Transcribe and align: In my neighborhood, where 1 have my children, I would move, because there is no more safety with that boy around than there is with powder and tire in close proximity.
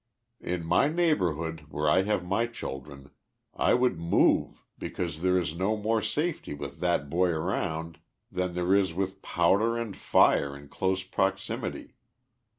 In 0.39 0.65
my 0.65 0.87
neighborhood, 0.87 1.67
where 1.69 1.85
1 1.85 2.07
have 2.07 2.25
my 2.25 2.47
children, 2.47 3.11
I 3.53 3.75
would 3.75 3.99
move, 3.99 4.65
because 4.79 5.21
there 5.21 5.37
is 5.37 5.53
no 5.53 5.77
more 5.77 6.01
safety 6.01 6.55
with 6.55 6.79
that 6.79 7.07
boy 7.07 7.29
around 7.29 7.99
than 8.31 8.55
there 8.55 8.73
is 8.73 8.95
with 8.95 9.21
powder 9.21 9.77
and 9.77 9.93
tire 9.93 10.57
in 10.57 10.69
close 10.69 11.03
proximity. 11.03 11.93